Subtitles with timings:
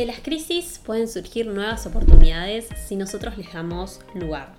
[0.00, 4.54] De las crisis pueden surgir nuevas oportunidades si nosotros les damos lugar.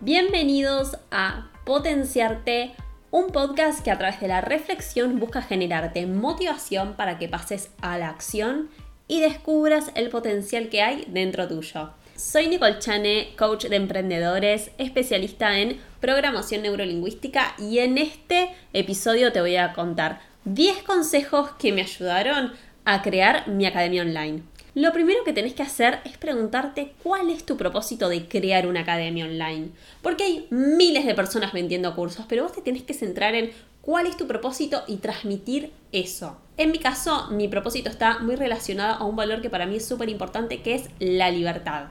[0.00, 2.72] Bienvenidos a Potenciarte,
[3.10, 7.98] un podcast que a través de la reflexión busca generarte motivación para que pases a
[7.98, 8.70] la acción
[9.08, 11.90] y descubras el potencial que hay dentro tuyo.
[12.16, 19.42] Soy Nicole Chane, coach de emprendedores, especialista en programación neurolingüística y en este episodio te
[19.42, 22.54] voy a contar 10 consejos que me ayudaron
[22.90, 24.42] a crear mi academia online.
[24.74, 28.80] Lo primero que tenés que hacer es preguntarte cuál es tu propósito de crear una
[28.80, 29.70] academia online.
[30.02, 33.50] Porque hay miles de personas vendiendo cursos, pero vos te tenés que centrar en
[33.82, 36.40] cuál es tu propósito y transmitir eso.
[36.56, 39.86] En mi caso, mi propósito está muy relacionado a un valor que para mí es
[39.86, 41.88] súper importante, que es la libertad.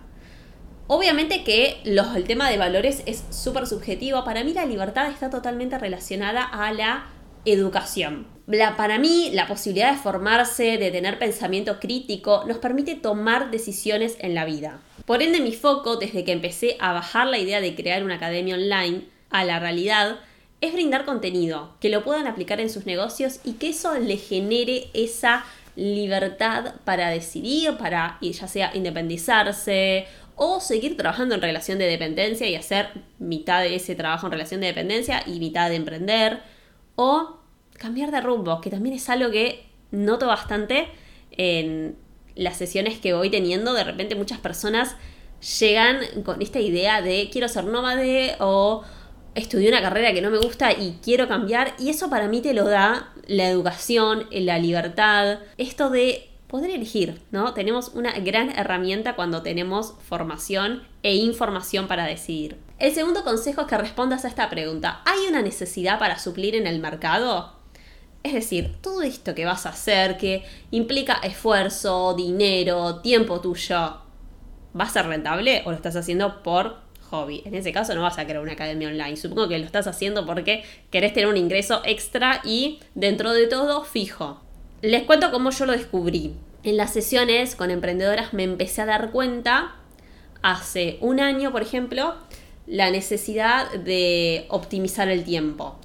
[0.87, 4.23] Obviamente que el tema de valores es súper subjetivo.
[4.23, 7.07] Para mí la libertad está totalmente relacionada a la
[7.51, 8.37] educación
[8.77, 14.35] para mí, la posibilidad de formarse, de tener pensamiento crítico, nos permite tomar decisiones en
[14.35, 14.79] la vida.
[15.05, 18.55] Por ende, mi foco, desde que empecé a bajar la idea de crear una academia
[18.55, 20.19] online a la realidad,
[20.61, 24.87] es brindar contenido, que lo puedan aplicar en sus negocios y que eso le genere
[24.93, 32.47] esa libertad para decidir, para ya sea independizarse o seguir trabajando en relación de dependencia
[32.47, 36.41] y hacer mitad de ese trabajo en relación de dependencia y mitad de emprender,
[36.95, 37.37] o
[37.77, 40.87] cambiar de rumbo, que también es algo que noto bastante
[41.31, 41.97] en
[42.35, 43.73] las sesiones que voy teniendo.
[43.73, 44.95] De repente muchas personas
[45.59, 48.83] llegan con esta idea de quiero ser nómade o
[49.35, 51.73] estudié una carrera que no me gusta y quiero cambiar.
[51.79, 57.21] Y eso para mí te lo da la educación, la libertad, esto de poder elegir,
[57.31, 57.53] ¿no?
[57.53, 62.57] Tenemos una gran herramienta cuando tenemos formación e información para decidir.
[62.79, 65.01] El segundo consejo es que respondas a esta pregunta.
[65.05, 67.56] ¿Hay una necesidad para suplir en el mercado?
[68.27, 74.01] Es decir, todo esto que vas a hacer, que implica esfuerzo, dinero, tiempo tuyo,
[74.77, 76.75] ¿va a ser rentable o lo estás haciendo por
[77.09, 77.41] hobby?
[77.45, 79.15] En ese caso no vas a crear una academia online.
[79.15, 83.85] Supongo que lo estás haciendo porque querés tener un ingreso extra y dentro de todo
[83.85, 84.41] fijo.
[84.81, 86.33] Les cuento cómo yo lo descubrí.
[86.63, 89.77] En las sesiones con emprendedoras me empecé a dar cuenta
[90.41, 92.15] hace un año, por ejemplo,
[92.65, 95.79] la necesidad de optimizar el tiempo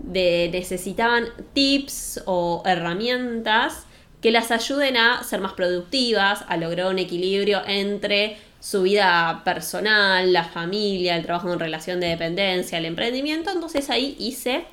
[0.00, 3.86] de necesitaban tips o herramientas
[4.20, 10.32] que las ayuden a ser más productivas, a lograr un equilibrio entre su vida personal,
[10.32, 13.50] la familia, el trabajo en relación de dependencia, el emprendimiento.
[13.50, 14.64] Entonces ahí hice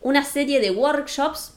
[0.00, 1.54] una serie de workshops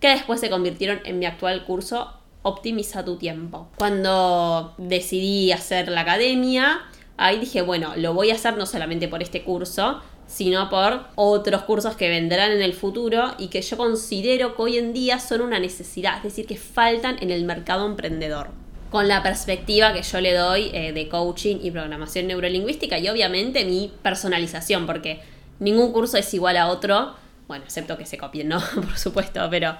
[0.00, 3.68] que después se convirtieron en mi actual curso Optimiza tu tiempo.
[3.76, 6.82] Cuando decidí hacer la academia,
[7.16, 11.62] ahí dije, bueno, lo voy a hacer no solamente por este curso, sino por otros
[11.62, 15.40] cursos que vendrán en el futuro y que yo considero que hoy en día son
[15.40, 18.50] una necesidad, es decir, que faltan en el mercado emprendedor.
[18.90, 23.64] Con la perspectiva que yo le doy eh, de coaching y programación neurolingüística y obviamente
[23.64, 25.20] mi personalización, porque
[25.60, 27.14] ningún curso es igual a otro,
[27.48, 28.60] bueno, excepto que se copien, ¿no?
[28.74, 29.76] Por supuesto, pero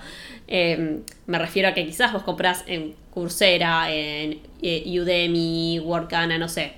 [0.46, 6.48] em, me refiero a que quizás vos compras en Coursera, en eh, Udemy, Workana, no
[6.48, 6.72] sé,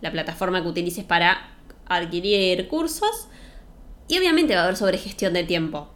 [0.00, 1.55] la plataforma que utilices para
[1.86, 3.28] adquirir cursos
[4.08, 5.88] y obviamente va a haber sobre gestión de tiempo.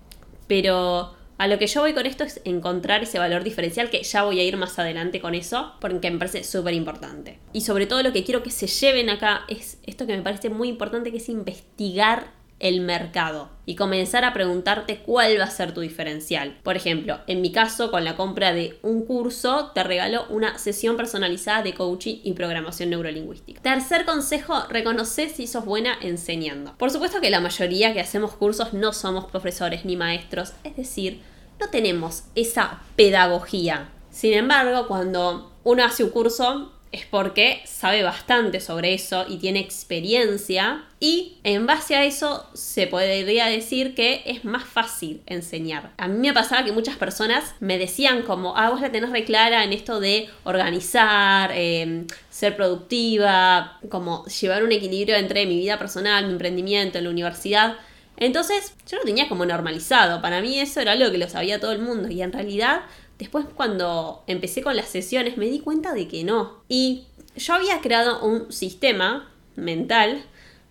[0.46, 4.24] Pero a lo que yo voy con esto es encontrar ese valor diferencial que ya
[4.24, 7.38] voy a ir más adelante con eso porque me parece súper importante.
[7.52, 10.50] Y sobre todo lo que quiero que se lleven acá es esto que me parece
[10.50, 15.72] muy importante que es investigar el mercado y comenzar a preguntarte cuál va a ser
[15.72, 16.58] tu diferencial.
[16.62, 20.96] Por ejemplo, en mi caso, con la compra de un curso, te regalo una sesión
[20.96, 23.60] personalizada de coaching y programación neurolingüística.
[23.60, 26.74] Tercer consejo, reconoce si sos buena enseñando.
[26.76, 31.20] Por supuesto que la mayoría que hacemos cursos no somos profesores ni maestros, es decir,
[31.58, 33.90] no tenemos esa pedagogía.
[34.10, 39.60] Sin embargo, cuando uno hace un curso, es porque sabe bastante sobre eso y tiene
[39.60, 45.92] experiencia y en base a eso se podría decir que es más fácil enseñar.
[45.98, 49.24] A mí me pasaba que muchas personas me decían como, ah, vos la tenés re
[49.24, 55.78] clara en esto de organizar, em, ser productiva, como llevar un equilibrio entre mi vida
[55.78, 57.76] personal, mi emprendimiento, en la universidad.
[58.16, 61.72] Entonces yo lo tenía como normalizado, para mí eso era algo que lo sabía todo
[61.72, 62.82] el mundo y en realidad
[63.20, 66.62] Después cuando empecé con las sesiones me di cuenta de que no.
[66.68, 67.04] Y
[67.36, 70.24] yo había creado un sistema mental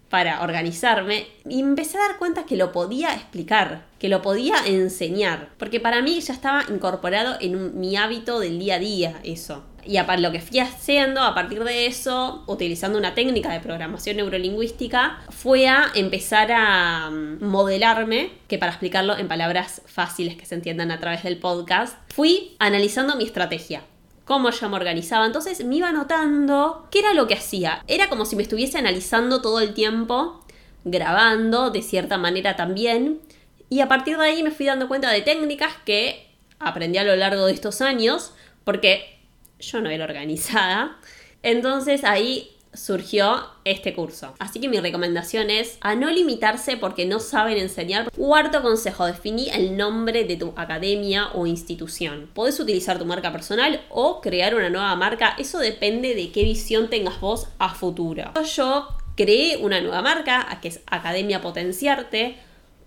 [0.09, 5.49] para organizarme y empecé a dar cuenta que lo podía explicar, que lo podía enseñar,
[5.59, 9.63] porque para mí ya estaba incorporado en mi hábito del día a día eso.
[9.85, 14.17] Y a lo que fui haciendo a partir de eso, utilizando una técnica de programación
[14.17, 20.55] neurolingüística, fue a empezar a mm, modelarme, que para explicarlo en palabras fáciles que se
[20.55, 23.81] entiendan a través del podcast, fui analizando mi estrategia
[24.29, 25.25] cómo yo me organizaba.
[25.25, 27.83] Entonces me iba notando qué era lo que hacía.
[27.87, 30.45] Era como si me estuviese analizando todo el tiempo,
[30.83, 33.21] grabando de cierta manera también.
[33.69, 36.29] Y a partir de ahí me fui dando cuenta de técnicas que
[36.59, 38.33] aprendí a lo largo de estos años,
[38.63, 39.18] porque
[39.59, 40.97] yo no era organizada.
[41.43, 44.33] Entonces ahí surgió este curso.
[44.39, 48.11] Así que mi recomendación es a no limitarse porque no saben enseñar.
[48.11, 52.29] Cuarto consejo, definí el nombre de tu academia o institución.
[52.33, 56.89] Podés utilizar tu marca personal o crear una nueva marca, eso depende de qué visión
[56.89, 58.31] tengas vos a futuro.
[58.55, 62.37] Yo creé una nueva marca, que es Academia Potenciarte,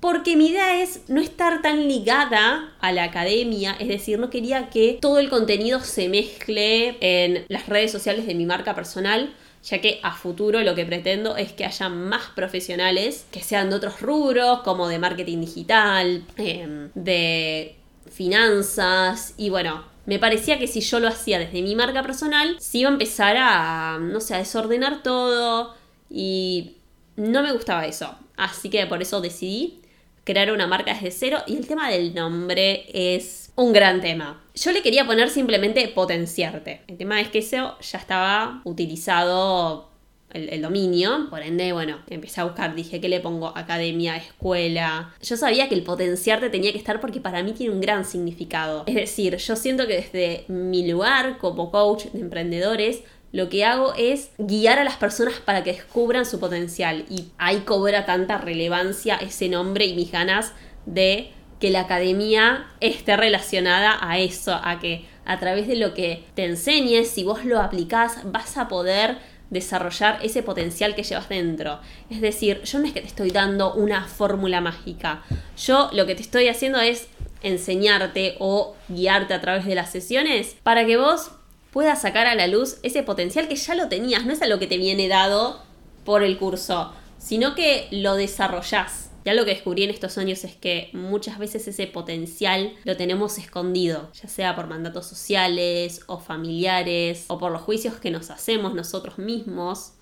[0.02, 4.68] porque mi idea es no estar tan ligada a la academia, es decir, no quería
[4.68, 9.32] que todo el contenido se mezcle en las redes sociales de mi marca personal,
[9.62, 13.76] ya que a futuro lo que pretendo es que haya más profesionales que sean de
[13.76, 17.76] otros rubros, como de marketing digital, em, de
[18.10, 22.78] finanzas, y bueno, me parecía que si yo lo hacía desde mi marca personal, se
[22.78, 25.76] iba a empezar a, no sé, a desordenar todo,
[26.10, 26.78] y
[27.14, 28.16] no me gustaba eso.
[28.36, 29.81] Así que por eso decidí
[30.24, 34.42] crear una marca desde cero y el tema del nombre es un gran tema.
[34.54, 36.82] Yo le quería poner simplemente potenciarte.
[36.86, 39.92] El tema es que eso ya estaba utilizado
[40.32, 43.52] el, dominio, por ende, bueno, empecé a buscar, dije, ¿qué le pongo?
[43.54, 45.14] Academia, escuela.
[45.22, 48.84] Yo sabía que el potenciarte tenía que estar porque para mí tiene un gran significado.
[48.86, 53.02] Es decir, yo siento que desde mi lugar como coach de emprendedores,
[53.32, 57.06] lo que hago es guiar a las personas para que descubran su potencial.
[57.08, 60.52] Y ahí cobra tanta relevancia ese nombre y mis ganas
[60.84, 66.24] de que la academia esté relacionada a eso, a que a través de lo que
[66.34, 69.18] te enseñes, si vos lo aplicás, vas a poder
[69.48, 71.78] desarrollar ese potencial que llevas dentro.
[72.10, 75.22] Es decir, yo no es que te estoy dando una fórmula mágica.
[75.56, 77.08] Yo lo que te estoy haciendo es
[77.42, 81.32] enseñarte o guiarte a través de las sesiones para que vos
[81.72, 84.66] puedas sacar a la luz ese potencial que ya lo tenías, no es algo que
[84.68, 85.60] te viene dado
[86.04, 89.10] por el curso, sino que lo desarrollás.
[89.24, 93.38] Ya lo que descubrí en estos años es que muchas veces ese potencial lo tenemos
[93.38, 98.74] escondido, ya sea por mandatos sociales o familiares o por los juicios que nos hacemos
[98.74, 99.92] nosotros mismos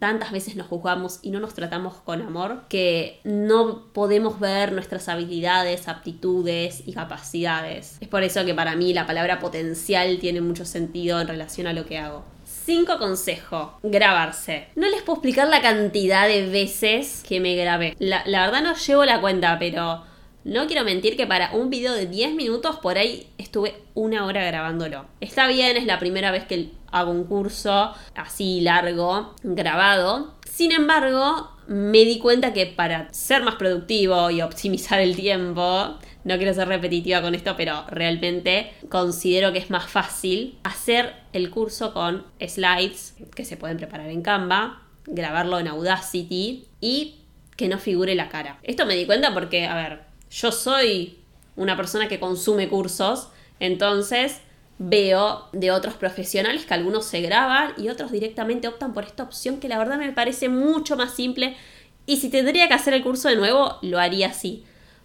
[0.00, 5.08] tantas veces nos juzgamos y no nos tratamos con amor que no podemos ver nuestras
[5.08, 7.98] habilidades, aptitudes y capacidades.
[8.00, 11.72] Es por eso que para mí la palabra potencial tiene mucho sentido en relación a
[11.72, 12.24] lo que hago.
[12.44, 13.70] Cinco consejos.
[13.82, 14.68] Grabarse.
[14.74, 17.94] No les puedo explicar la cantidad de veces que me grabé.
[17.98, 20.02] La, la verdad no llevo la cuenta, pero
[20.44, 24.44] no quiero mentir que para un video de 10 minutos por ahí estuve una hora
[24.44, 25.06] grabándolo.
[25.20, 30.34] Está bien, es la primera vez que hago un curso así largo, grabado.
[30.48, 36.36] Sin embargo, me di cuenta que para ser más productivo y optimizar el tiempo, no
[36.36, 41.92] quiero ser repetitiva con esto, pero realmente considero que es más fácil hacer el curso
[41.92, 47.16] con slides que se pueden preparar en Canva, grabarlo en Audacity y
[47.56, 48.58] que no figure la cara.
[48.62, 51.18] Esto me di cuenta porque, a ver, yo soy
[51.56, 54.40] una persona que consume cursos, entonces
[54.86, 59.58] veo de otros profesionales que algunos se graban y otros directamente optan por esta opción
[59.58, 61.56] que la verdad me parece mucho más simple
[62.04, 64.64] y si tendría que hacer el curso de nuevo lo haría así.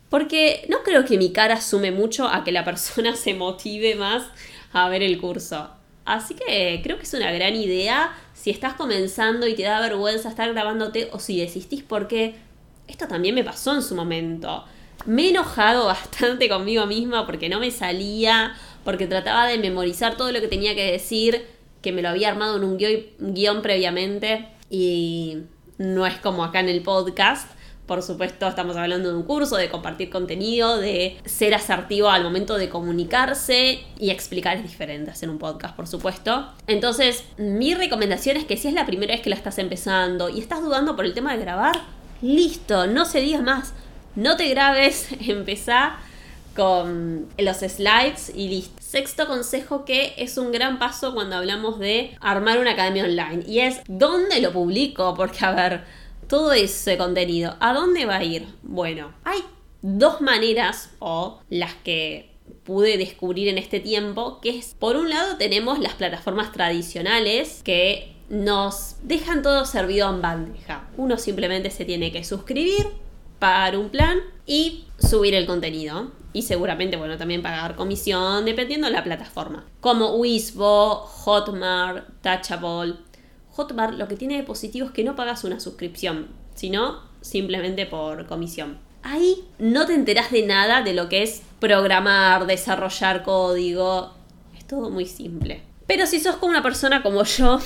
[0.10, 4.24] Porque no creo que mi cara sume mucho a que la persona se motive más
[4.74, 5.70] a ver el curso.
[6.04, 10.28] Así que creo que es una gran idea si estás comenzando y te da vergüenza
[10.28, 12.36] estar grabándote o si desistís porque
[12.88, 14.66] esto también me pasó en su momento
[15.06, 20.32] me he enojado bastante conmigo misma porque no me salía, porque trataba de memorizar todo
[20.32, 21.46] lo que tenía que decir,
[21.82, 25.38] que me lo había armado en un guion, previamente y
[25.78, 27.50] no es como acá en el podcast.
[27.86, 32.58] Por supuesto, estamos hablando de un curso, de compartir contenido, de ser asertivo al momento
[32.58, 36.54] de comunicarse y explicar es diferente un podcast, por supuesto.
[36.68, 40.40] Entonces, mi recomendación es que si es la primera vez que la estás empezando y
[40.40, 41.82] estás dudando por el tema de grabar,
[42.22, 43.74] listo, no se diga más
[44.16, 45.98] no te grabes, empezá
[46.60, 48.82] con los slides y listo.
[48.82, 53.60] Sexto consejo que es un gran paso cuando hablamos de armar una academia online y
[53.60, 55.14] es ¿dónde lo publico?
[55.16, 55.84] Porque a ver,
[56.28, 58.46] todo ese contenido, ¿a dónde va a ir?
[58.62, 59.40] Bueno, hay
[59.82, 62.30] dos maneras o las que
[62.66, 68.18] pude descubrir en este tiempo, que es, por un lado tenemos las plataformas tradicionales que
[68.28, 70.90] nos dejan todo servido en bandeja.
[70.98, 72.86] Uno simplemente se tiene que suscribir,
[73.40, 76.19] pagar un plan y subir el contenido.
[76.32, 79.66] Y seguramente, bueno, también pagar comisión, dependiendo de la plataforma.
[79.80, 82.96] Como Wizbo, Hotmart, Touchable.
[83.52, 88.28] Hotmart lo que tiene de positivo es que no pagas una suscripción, sino simplemente por
[88.28, 88.78] comisión.
[89.02, 94.14] Ahí no te enterás de nada de lo que es programar, desarrollar código.
[94.68, 95.64] todo muy simple.
[95.88, 97.60] Pero si sos como una persona como yo,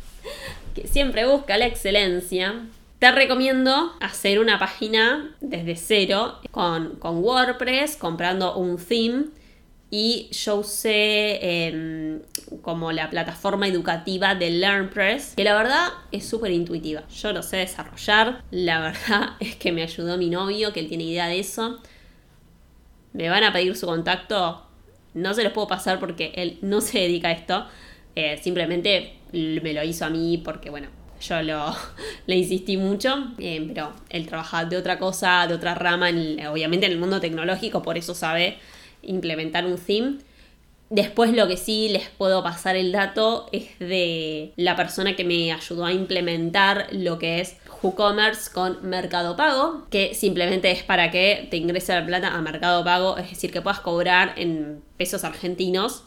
[0.74, 2.66] que siempre busca la excelencia,
[3.00, 9.24] te recomiendo hacer una página desde cero con, con WordPress, comprando un theme
[9.90, 12.20] y yo usé em,
[12.60, 17.08] como la plataforma educativa de LearnPress, que la verdad es súper intuitiva.
[17.08, 21.04] Yo lo sé desarrollar, la verdad es que me ayudó mi novio, que él tiene
[21.04, 21.80] idea de eso.
[23.14, 24.66] Me van a pedir su contacto,
[25.14, 27.66] no se los puedo pasar porque él no se dedica a esto,
[28.14, 31.74] eh, simplemente me lo hizo a mí porque, bueno, yo lo,
[32.26, 36.08] le insistí mucho, pero él trabaja de otra cosa, de otra rama,
[36.50, 38.58] obviamente en el mundo tecnológico, por eso sabe
[39.02, 40.18] implementar un theme.
[40.90, 45.52] Después lo que sí les puedo pasar el dato es de la persona que me
[45.52, 51.46] ayudó a implementar lo que es WooCommerce con Mercado Pago, que simplemente es para que
[51.50, 56.04] te ingrese la plata a Mercado Pago, es decir, que puedas cobrar en pesos argentinos.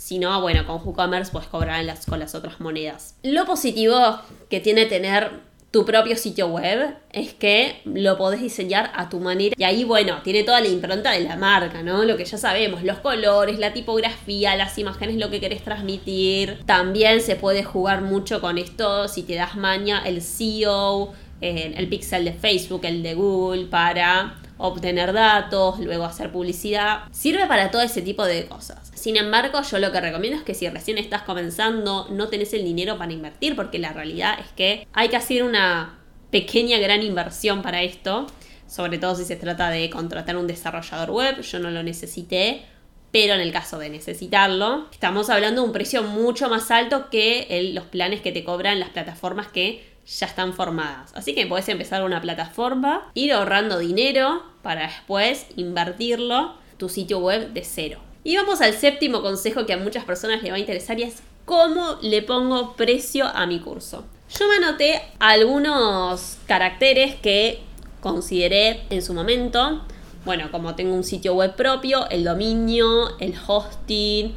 [0.00, 3.16] Si no, bueno, con WooCommerce puedes cobrar las, con las otras monedas.
[3.22, 5.30] Lo positivo que tiene tener
[5.70, 9.54] tu propio sitio web es que lo podés diseñar a tu manera.
[9.58, 12.02] Y ahí, bueno, tiene toda la impronta de la marca, ¿no?
[12.04, 16.60] Lo que ya sabemos, los colores, la tipografía, las imágenes, lo que querés transmitir.
[16.64, 21.88] También se puede jugar mucho con esto si te das maña el SEO, eh, el
[21.90, 27.02] pixel de Facebook, el de Google, para obtener datos, luego hacer publicidad.
[27.12, 28.89] Sirve para todo ese tipo de cosas.
[29.00, 32.64] Sin embargo, yo lo que recomiendo es que si recién estás comenzando, no tenés el
[32.64, 37.62] dinero para invertir, porque la realidad es que hay que hacer una pequeña gran inversión
[37.62, 38.26] para esto,
[38.66, 42.66] sobre todo si se trata de contratar un desarrollador web, yo no lo necesité,
[43.10, 47.70] pero en el caso de necesitarlo, estamos hablando de un precio mucho más alto que
[47.72, 51.10] los planes que te cobran las plataformas que ya están formadas.
[51.14, 57.54] Así que puedes empezar una plataforma, ir ahorrando dinero para después invertirlo tu sitio web
[57.54, 58.09] de cero.
[58.22, 61.22] Y vamos al séptimo consejo que a muchas personas le va a interesar y es
[61.44, 64.04] cómo le pongo precio a mi curso.
[64.38, 67.60] Yo me anoté algunos caracteres que
[68.00, 69.82] consideré en su momento.
[70.24, 74.34] Bueno, como tengo un sitio web propio, el dominio, el hosting,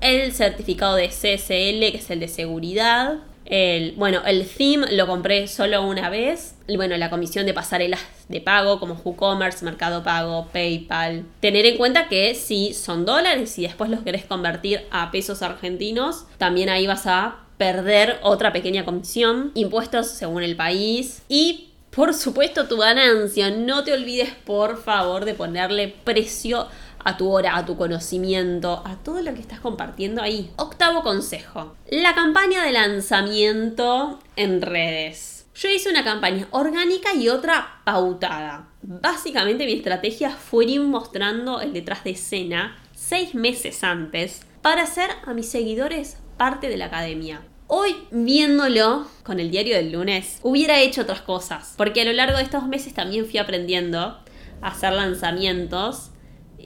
[0.00, 3.18] el certificado de CSL, que es el de seguridad,
[3.48, 6.56] el, bueno, el theme lo compré solo una vez.
[6.68, 11.24] Bueno, la comisión de pasarelas de pago como WooCommerce, Mercado Pago, PayPal.
[11.40, 16.24] Tener en cuenta que si son dólares y después los querés convertir a pesos argentinos,
[16.38, 19.52] también ahí vas a perder otra pequeña comisión.
[19.54, 21.22] Impuestos según el país.
[21.28, 23.50] Y por supuesto tu ganancia.
[23.50, 26.66] No te olvides por favor de ponerle precio
[27.06, 30.50] a tu hora, a tu conocimiento, a todo lo que estás compartiendo ahí.
[30.56, 35.46] Octavo consejo, la campaña de lanzamiento en redes.
[35.54, 38.70] Yo hice una campaña orgánica y otra pautada.
[38.82, 45.10] Básicamente mi estrategia fue ir mostrando el detrás de escena seis meses antes para hacer
[45.24, 47.40] a mis seguidores parte de la academia.
[47.68, 52.38] Hoy, viéndolo con el diario del lunes, hubiera hecho otras cosas, porque a lo largo
[52.38, 56.10] de estos meses también fui aprendiendo a hacer lanzamientos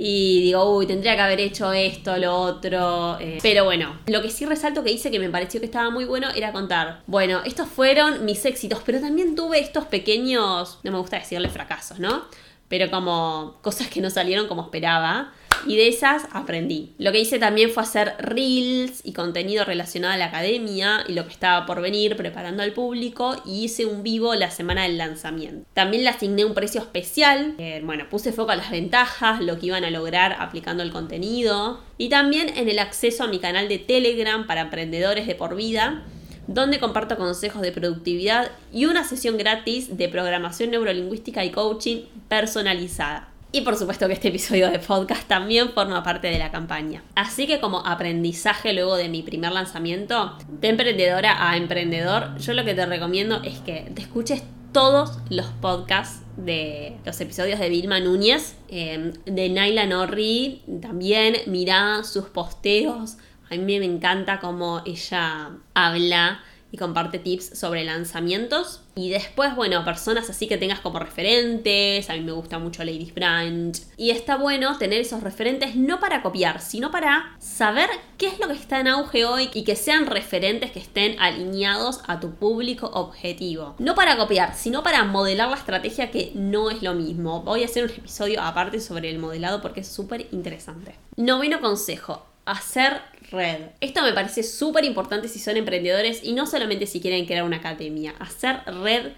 [0.03, 3.19] y digo, uy, tendría que haber hecho esto, lo otro.
[3.21, 6.07] Eh, pero bueno, lo que sí resalto que hice que me pareció que estaba muy
[6.07, 10.97] bueno era contar, bueno, estos fueron mis éxitos, pero también tuve estos pequeños, no me
[10.97, 12.23] gusta decirle fracasos, ¿no?
[12.69, 15.35] Pero como cosas que no salieron como esperaba
[15.67, 16.93] y de esas aprendí.
[16.99, 21.27] Lo que hice también fue hacer reels y contenido relacionado a la academia y lo
[21.27, 25.67] que estaba por venir, preparando al público y hice un vivo la semana del lanzamiento.
[25.75, 29.85] También le asigné un precio especial, bueno, puse foco a las ventajas, lo que iban
[29.85, 34.47] a lograr aplicando el contenido y también en el acceso a mi canal de Telegram
[34.47, 36.05] para emprendedores de por vida
[36.47, 43.30] donde comparto consejos de productividad y una sesión gratis de programación neurolingüística y coaching personalizada.
[43.53, 47.03] Y por supuesto que este episodio de podcast también forma parte de la campaña.
[47.17, 52.65] Así que como aprendizaje luego de mi primer lanzamiento, de emprendedora a emprendedor, yo lo
[52.65, 57.99] que te recomiendo es que te escuches todos los podcasts de los episodios de Vilma
[57.99, 63.17] Núñez, em, de Naila Norri, también mira sus posteos.
[63.51, 66.41] A mí me encanta cómo ella habla
[66.73, 68.83] y comparte tips sobre lanzamientos.
[68.95, 72.11] Y después, bueno, personas así que tengas como referentes.
[72.11, 73.77] A mí me gusta mucho Ladies Branch.
[73.97, 78.49] Y está bueno tener esos referentes no para copiar, sino para saber qué es lo
[78.49, 82.91] que está en auge hoy y que sean referentes que estén alineados a tu público
[82.93, 83.75] objetivo.
[83.79, 87.43] No para copiar, sino para modelar la estrategia que no es lo mismo.
[87.43, 90.95] Voy a hacer un episodio aparte sobre el modelado porque es súper interesante.
[91.17, 93.71] Noveno consejo, hacer red.
[93.81, 97.59] Esto me parece súper importante si son emprendedores y no solamente si quieren crear una
[97.59, 98.15] academia.
[98.19, 99.13] Hacer red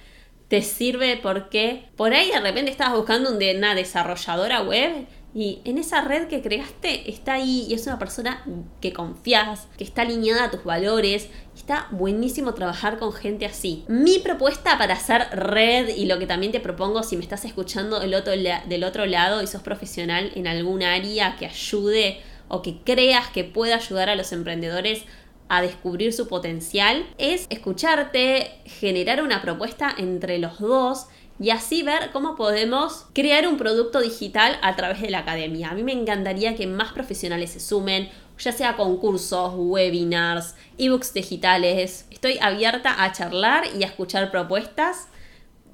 [0.48, 6.02] te sirve porque por ahí de repente estabas buscando una desarrolladora web Y en esa
[6.02, 8.44] red que creaste está ahí y es una persona
[8.82, 11.28] que confías, que está alineada a tus valores.
[11.56, 13.84] Está buenísimo trabajar con gente así.
[13.88, 17.98] Mi propuesta para hacer red y lo que también te propongo si me estás escuchando
[17.98, 22.20] del otro, del otro lado y sos profesional en algún área que ayude
[22.52, 25.04] o que creas que pueda ayudar a los emprendedores
[25.48, 31.06] a descubrir su potencial, es escucharte, generar una propuesta entre los dos
[31.40, 35.70] y así ver cómo podemos crear un producto digital a través de la academia.
[35.70, 42.06] A mí me encantaría que más profesionales se sumen, ya sea concursos, webinars, ebooks digitales.
[42.10, 45.08] Estoy abierta a charlar y a escuchar propuestas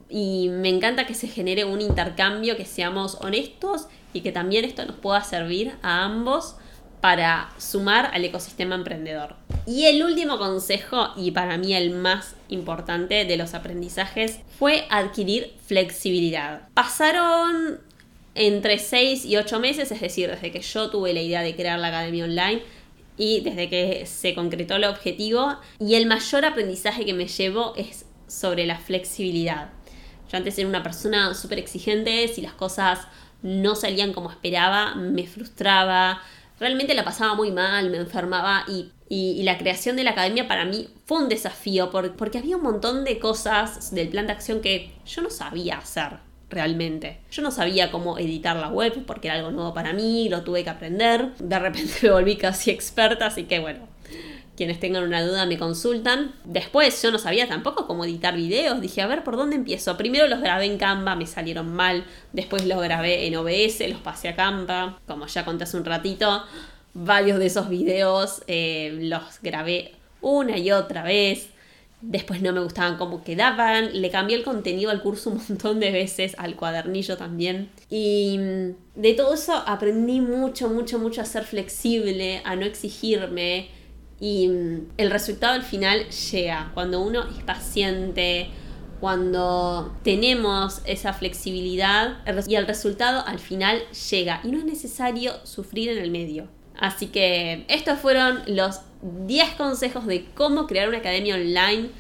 [0.09, 4.87] y me encanta que se genere un intercambio, que seamos honestos y que también esto
[4.87, 6.55] nos pueda servir a ambos
[7.01, 9.37] para sumar al ecosistema emprendedor.
[9.67, 15.53] Y el último consejo, y para mí el más importante de los aprendizajes, fue adquirir
[15.67, 16.69] flexibilidad.
[16.75, 17.81] Pasaron
[18.35, 21.79] entre 6 y 8 meses, es decir, desde que yo tuve la idea de crear
[21.79, 22.63] la academia online
[23.17, 28.07] y desde que se concretó el objetivo, y el mayor aprendizaje que me llevo es
[28.29, 29.71] sobre la flexibilidad.
[30.31, 33.01] Yo antes era una persona súper exigente, si las cosas
[33.43, 36.23] no salían como esperaba, me frustraba,
[36.61, 38.93] realmente la pasaba muy mal, me enfermaba y,
[39.43, 43.19] la creación de la academia para mí fue un desafío porque había un montón de
[43.19, 46.19] cosas del plan de acción que yo no sabía hacer
[46.51, 47.21] realmente.
[47.31, 50.65] Yo no sabía cómo editar la web porque era algo nuevo para mí, lo tuve
[50.65, 51.35] que aprender.
[51.39, 53.89] De repente me volví casi experta, así que bueno,
[54.59, 56.33] quienes tengan una duda me consultan.
[56.45, 58.81] Después yo no sabía tampoco cómo editar videos.
[58.81, 59.97] Dije, a ver, ¿por dónde empiezo?
[59.97, 62.05] Primero los grabé en Canva, me salieron mal.
[62.33, 64.99] Después los grabé en OBS, los pasé a Canva.
[65.07, 66.43] Como ya conté hace un ratito,
[66.93, 71.51] varios de esos videos eh, los grabé una y otra vez.
[72.01, 74.03] Después no me gustaban cómo quedaban.
[74.03, 77.71] Le cambié el contenido al curso un montón de veces, al cuadernillo también.
[77.91, 83.78] Y mm, de todo eso aprendí mucho, mucho, mucho a ser flexible, a no exigirme
[84.21, 88.51] y mm, el resultado al final llega cuando uno es paciente,
[89.01, 95.91] cuando tenemos esa flexibilidad y el resultado al final llega y no es necesario sufrir
[95.91, 96.49] en el medio.
[96.79, 101.91] Así que estos fueron los 10 consejos de cómo crear una academia online.